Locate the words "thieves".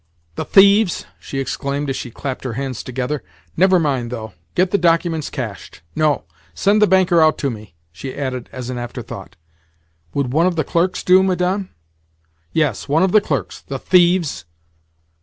0.45-1.05, 13.77-14.45